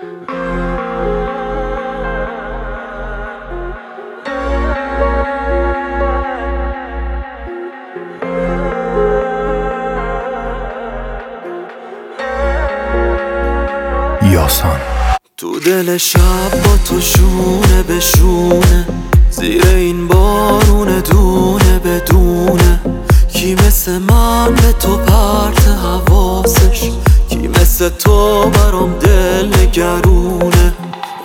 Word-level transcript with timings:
یاسان. 0.00 0.10
تو 15.36 15.60
دل 15.60 15.96
شب 15.96 16.50
با 16.64 16.76
تو 16.84 17.00
شونه 17.00 17.82
به 17.82 18.00
شونه. 18.00 19.09
تو 27.88 28.50
برام 28.50 28.94
دل 28.98 29.46
نگرونه. 29.58 30.72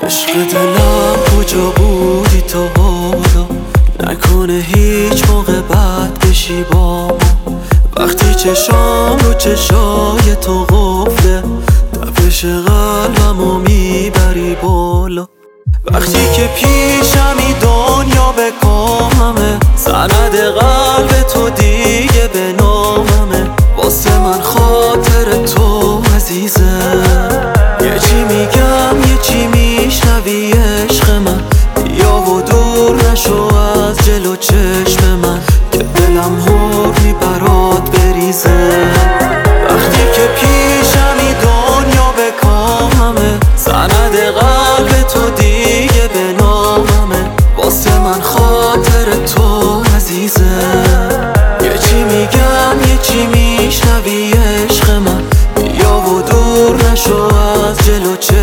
عشق 0.03 0.33
دلم 0.33 1.15
کجا 1.37 1.69
بودی 1.69 2.41
تا 2.41 2.59
حالا؟ 2.59 3.47
نکنه 3.99 4.53
هیچ 4.53 5.29
موقع 5.29 5.61
بد 5.61 6.19
بشی 6.19 6.63
با 6.71 7.17
وقتی 7.97 8.35
چشام 8.35 9.19
رو 9.19 9.33
چشای 9.33 10.35
تو 10.41 10.63
غفله 10.63 11.43
تپش 11.93 12.45
قلبمو 12.45 13.59
می‌بری 13.59 14.55
بالا. 14.55 15.27
وقتی 15.91 16.25
که 16.35 16.49
پیشمی 16.55 17.53
دنیا 17.61 18.31
به 18.35 18.51
کاممه 18.61 19.59
سند 19.75 20.35
قلب 20.35 21.21
تو 21.33 21.49
دیگه 21.49 22.29
به 22.33 22.53
ناممه 22.59 23.14
بریزه 38.35 38.91
وقتی 39.69 40.05
که 40.13 40.27
پیشمی 40.35 41.33
دنیا 41.41 42.11
به 42.15 42.31
کاممه 42.41 43.39
سند 43.55 44.15
قلب 44.15 45.07
تو 45.13 45.29
دیگه 45.29 46.07
به 46.13 46.43
ناممه 46.43 47.31
واسه 47.57 47.99
من 47.99 48.21
خاطر 48.21 49.25
تو 49.35 49.81
عزیزه. 49.95 50.41
یه 51.63 51.77
چی 51.77 52.03
میگم 52.03 52.89
یه 52.89 52.97
چی 53.01 53.25
میشنوی 53.25 54.31
عشق 54.31 54.91
من. 54.91 55.21
بیا 55.55 55.97
و 55.97 56.21
دور 56.21 56.91
نشو 56.91 57.29
از 57.67 57.77
جلو 57.85 58.15
چشم 58.15 58.34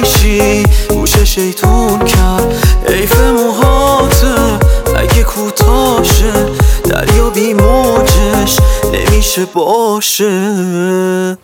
میشی؟ 0.00 0.62
گوش 0.88 1.16
شیطون 1.18 1.98
کرد. 1.98 2.54
حیف 2.88 3.20
موهاته 3.20 4.58
اگه 4.96 5.22
کوتاشه 5.22 6.32
دریا 6.90 7.30
بی 7.30 7.54
موجش 7.54 8.56
نمیشه 8.92 9.44
باشه. 9.44 11.36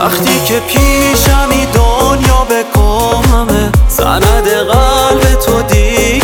وقتی 0.00 0.40
که 0.46 0.60
پیشمی 0.60 1.66
دنیا 1.74 2.46
به 2.48 2.64
کاممه 2.74 3.72
سند 3.88 4.48
قلب 4.48 5.34
تو 5.46 5.62
دیگه 5.62 6.19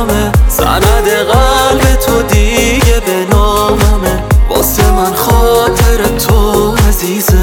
نامه. 0.00 0.32
سند 0.48 1.08
قلب 1.08 1.94
تو 2.06 2.22
دیگه 2.22 3.00
به 3.06 3.26
نامه 3.30 4.22
واسه 4.50 4.90
من 4.90 5.14
خاطر 5.14 6.16
تو 6.18 6.74
عزیزه. 6.88 7.39